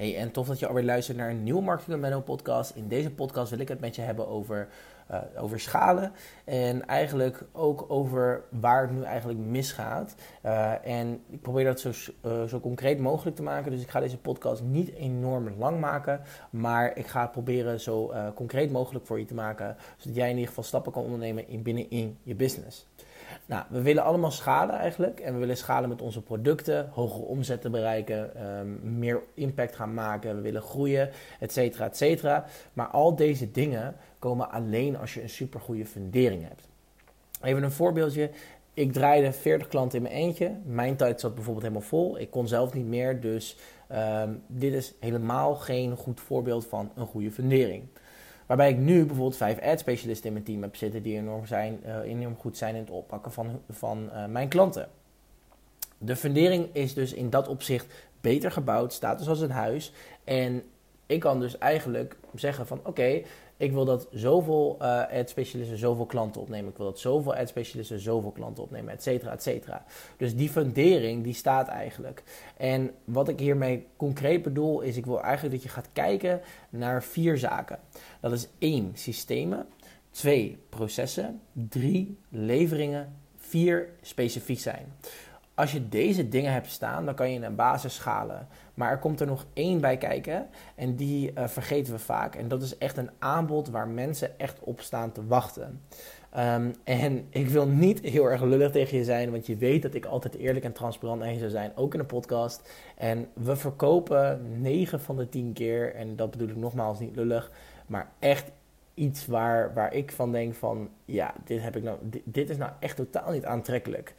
[0.00, 2.74] Hey, en tof dat je alweer luistert naar een nieuwe Marketing Menno podcast.
[2.74, 4.68] In deze podcast wil ik het met je hebben over,
[5.10, 6.12] uh, over schalen
[6.44, 10.14] en eigenlijk ook over waar het nu eigenlijk misgaat.
[10.44, 11.92] Uh, en ik probeer dat zo,
[12.26, 16.20] uh, zo concreet mogelijk te maken, dus ik ga deze podcast niet enorm lang maken,
[16.50, 20.34] maar ik ga het proberen zo concreet mogelijk voor je te maken, zodat jij in
[20.34, 22.86] ieder geval stappen kan ondernemen in binnenin je business.
[23.46, 25.20] Nou, we willen allemaal schalen eigenlijk.
[25.20, 30.36] En we willen schalen met onze producten, hogere omzetten bereiken, um, meer impact gaan maken.
[30.36, 31.10] We willen groeien,
[31.40, 32.44] et cetera, et cetera.
[32.72, 36.68] Maar al deze dingen komen alleen als je een supergoeie fundering hebt.
[37.42, 38.30] Even een voorbeeldje.
[38.74, 40.52] Ik draaide 40 klanten in mijn eentje.
[40.64, 42.18] Mijn tijd zat bijvoorbeeld helemaal vol.
[42.18, 43.20] Ik kon zelf niet meer.
[43.20, 43.56] Dus
[43.92, 47.84] um, dit is helemaal geen goed voorbeeld van een goede fundering.
[48.50, 51.80] Waarbij ik nu bijvoorbeeld vijf ad specialisten in mijn team heb zitten die enorm, zijn,
[51.86, 54.88] uh, enorm goed zijn in het oppakken van, van uh, mijn klanten.
[55.98, 57.86] De fundering is dus in dat opzicht
[58.20, 59.92] beter gebouwd, staat dus als een huis.
[60.24, 60.62] En
[61.06, 63.22] ik kan dus eigenlijk zeggen van oké,
[63.60, 66.70] ik wil dat zoveel uh, ad-specialisten zoveel klanten opnemen.
[66.70, 69.84] Ik wil dat zoveel ad-specialisten zoveel klanten opnemen, et cetera, et cetera.
[70.16, 72.22] Dus die fundering, die staat eigenlijk.
[72.56, 77.02] En wat ik hiermee concreet bedoel, is ik wil eigenlijk dat je gaat kijken naar
[77.02, 77.78] vier zaken.
[78.20, 79.66] Dat is één, systemen.
[80.10, 81.40] Twee, processen.
[81.52, 83.16] Drie, leveringen.
[83.36, 84.94] Vier, specifiek zijn.
[85.54, 88.48] Als je deze dingen hebt staan, dan kan je een basis schalen.
[88.74, 92.34] Maar er komt er nog één bij kijken en die uh, vergeten we vaak.
[92.34, 95.82] En dat is echt een aanbod waar mensen echt op staan te wachten.
[96.38, 99.94] Um, en ik wil niet heel erg lullig tegen je zijn, want je weet dat
[99.94, 102.70] ik altijd eerlijk en transparant naar je zou zijn, ook in een podcast.
[102.96, 107.50] En we verkopen 9 van de 10 keer, en dat bedoel ik nogmaals niet lullig,
[107.86, 108.50] maar echt
[108.94, 112.72] iets waar, waar ik van denk van, ja, dit, heb ik nou, dit, is nou
[112.80, 114.14] echt totaal niet aantrekkelijk.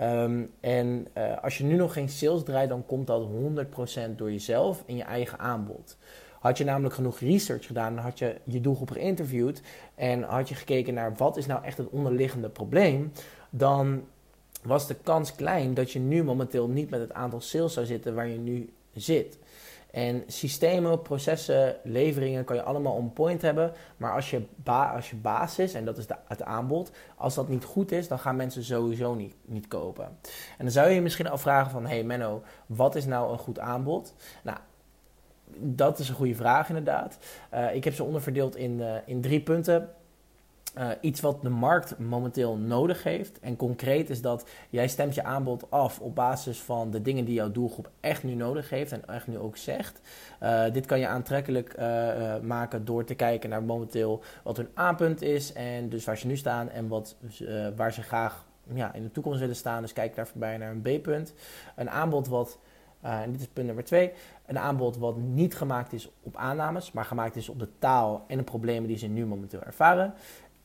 [0.00, 3.28] Um, en uh, als je nu nog geen sales draait, dan komt dat
[4.10, 5.96] 100% door jezelf en je eigen aanbod.
[6.40, 9.62] Had je namelijk genoeg research gedaan, dan had je je doelgroep geïnterviewd
[9.94, 13.12] en had je gekeken naar wat is nou echt het onderliggende probleem,
[13.50, 14.04] dan
[14.62, 18.14] was de kans klein dat je nu momenteel niet met het aantal sales zou zitten
[18.14, 19.38] waar je nu zit.
[19.96, 23.72] En systemen, processen, leveringen kan je allemaal on point hebben.
[23.96, 27.64] Maar als je, als je basis, en dat is de, het aanbod, als dat niet
[27.64, 30.04] goed is, dan gaan mensen sowieso niet, niet kopen.
[30.58, 33.58] En dan zou je je misschien afvragen van, hey Menno, wat is nou een goed
[33.58, 34.14] aanbod?
[34.42, 34.58] Nou,
[35.58, 37.18] dat is een goede vraag inderdaad.
[37.54, 39.90] Uh, ik heb ze onderverdeeld in, uh, in drie punten.
[40.78, 43.40] Uh, iets wat de markt momenteel nodig heeft.
[43.40, 47.34] En concreet is dat jij stemt je aanbod af op basis van de dingen die
[47.34, 50.00] jouw doelgroep echt nu nodig heeft en echt nu ook zegt.
[50.42, 55.22] Uh, dit kan je aantrekkelijk uh, maken door te kijken naar momenteel wat hun A-punt
[55.22, 57.16] is en dus waar ze nu staan en wat,
[57.76, 58.44] waar ze graag
[58.74, 59.82] ja, in de toekomst willen staan.
[59.82, 61.34] Dus kijk daar voorbij naar een B-punt.
[61.76, 62.58] Een aanbod wat,
[63.00, 64.12] en dit is punt nummer twee,
[64.46, 68.36] een aanbod wat niet gemaakt is op aannames, maar gemaakt is op de taal en
[68.36, 70.14] de problemen die ze nu momenteel ervaren.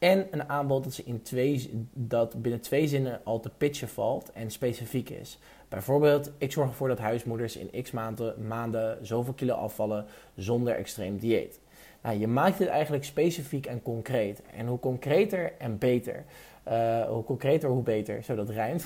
[0.02, 4.32] En een aanbod dat, ze in twee, dat binnen twee zinnen al te pitchen valt
[4.32, 5.40] en specifiek is.
[5.70, 11.18] Bijvoorbeeld, ik zorg ervoor dat huismoeders in x maanden, maanden zoveel kilo afvallen zonder extreem
[11.18, 11.60] dieet.
[12.02, 14.42] Nou, je maakt dit eigenlijk specifiek en concreet.
[14.56, 16.24] En hoe concreter en beter.
[16.68, 18.24] Uh, hoe concreter, hoe beter.
[18.24, 18.86] Zo, dat rijmt.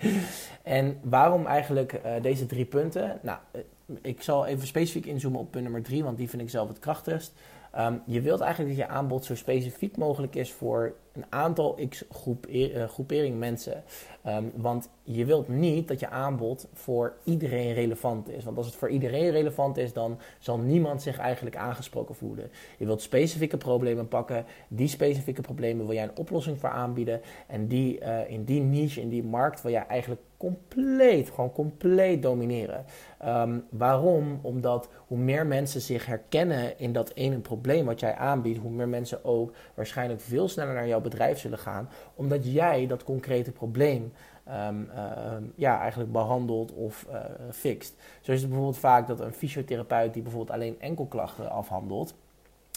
[0.62, 3.18] en waarom eigenlijk uh, deze drie punten?
[3.22, 6.50] Nou, uh, ik zal even specifiek inzoomen op punt nummer drie, want die vind ik
[6.50, 7.32] zelf het krachtigst.
[7.78, 12.04] Um, je wilt eigenlijk dat je aanbod zo specifiek mogelijk is voor een aantal x
[12.48, 13.82] uh, groepering mensen.
[14.26, 18.44] Um, want je wilt niet dat je aanbod voor iedereen relevant is.
[18.44, 22.50] Want als het voor iedereen relevant is, dan zal niemand zich eigenlijk aangesproken voelen.
[22.78, 24.44] Je wilt specifieke problemen pakken.
[24.68, 27.20] Die specifieke problemen wil jij een oplossing voor aanbieden.
[27.46, 32.22] En die, uh, in die niche, in die markt, wil jij eigenlijk compleet, gewoon compleet
[32.22, 32.84] domineren.
[33.26, 34.38] Um, waarom?
[34.42, 38.88] Omdat hoe meer mensen zich herkennen in dat ene probleem wat jij aanbiedt, hoe meer
[38.88, 44.12] mensen ook waarschijnlijk veel sneller naar jouw bedrijf zullen gaan, omdat jij dat concrete probleem
[44.68, 45.02] um, uh,
[45.54, 47.16] ja, eigenlijk behandelt of uh,
[47.50, 47.94] fixt.
[48.20, 52.14] Zo is het bijvoorbeeld vaak dat een fysiotherapeut die bijvoorbeeld alleen enkelklachten afhandelt,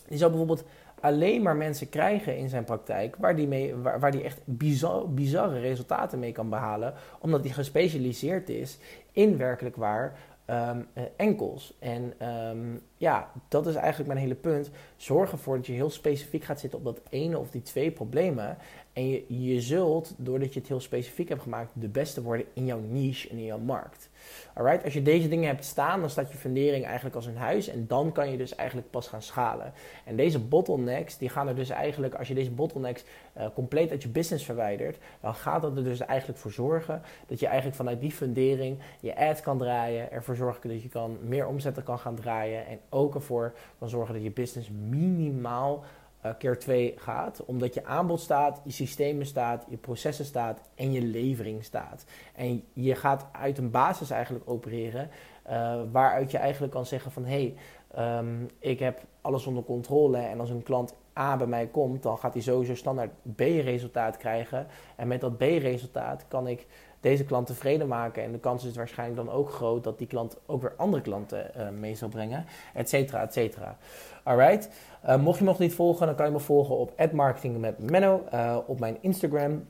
[0.07, 0.63] die zou bijvoorbeeld
[0.99, 5.09] alleen maar mensen krijgen in zijn praktijk waar die, mee, waar, waar die echt bizar,
[5.09, 8.77] bizarre resultaten mee kan behalen, omdat hij gespecialiseerd is
[9.11, 10.15] in werkelijk waar
[10.47, 11.73] um, uh, enkels.
[11.79, 14.69] En um, ja, dat is eigenlijk mijn hele punt.
[14.95, 18.57] Zorg ervoor dat je heel specifiek gaat zitten op dat ene of die twee problemen.
[18.93, 19.09] En
[19.43, 23.29] je, zult, doordat je het heel specifiek hebt gemaakt, de beste worden in jouw niche
[23.29, 24.09] en in jouw markt.
[24.53, 27.67] Alright, als je deze dingen hebt staan, dan staat je fundering eigenlijk als een huis
[27.67, 29.73] en dan kan je dus eigenlijk pas gaan schalen.
[30.05, 33.03] En deze bottlenecks, die gaan er dus eigenlijk, als je deze bottlenecks
[33.37, 37.39] uh, compleet uit je business verwijdert, dan gaat dat er dus eigenlijk voor zorgen dat
[37.39, 41.47] je eigenlijk vanuit die fundering je ad kan draaien, ervoor zorgen dat je kan meer
[41.47, 45.83] omzetten kan gaan draaien en ook ervoor kan zorgen dat je business minimaal
[46.25, 47.45] uh, keer 2 gaat.
[47.45, 52.05] Omdat je aanbod staat, je systemen staat, je processen staat en je levering staat.
[52.35, 55.09] En je gaat uit een basis eigenlijk opereren
[55.49, 57.53] uh, waaruit je eigenlijk kan zeggen van hé,
[57.93, 62.03] hey, um, ik heb alles onder controle en als een klant A bij mij komt,
[62.03, 64.67] dan gaat hij sowieso standaard B-resultaat krijgen.
[64.95, 66.67] En met dat B-resultaat kan ik
[67.03, 68.23] deze klant tevreden maken.
[68.23, 71.51] En de kans is waarschijnlijk dan ook groot dat die klant ook weer andere klanten
[71.57, 73.77] uh, mee zal brengen, et cetera, et cetera.
[74.23, 74.69] Alright.
[75.05, 77.89] Uh, mocht je me nog niet volgen, dan kan je me volgen op marketing met
[77.89, 79.65] Menno uh, op mijn Instagram.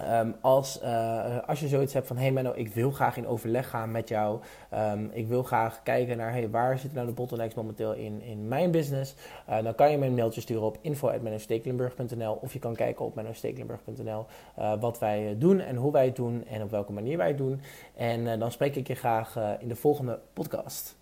[0.00, 3.68] Um, als, uh, als je zoiets hebt van, hey Menno, ik wil graag in overleg
[3.68, 4.40] gaan met jou.
[4.74, 8.48] Um, ik wil graag kijken naar, hey, waar zitten nou de bottlenecks momenteel in, in
[8.48, 9.14] mijn business?
[9.48, 13.14] Uh, dan kan je me een mailtje sturen op info.mennostekelenburg.nl of je kan kijken op
[13.14, 14.26] mennostekelenburg.nl
[14.58, 17.38] uh, wat wij doen en hoe wij het doen en op welke manier wij het
[17.38, 17.60] doen.
[17.96, 21.01] En dan spreek ik je graag in de volgende podcast.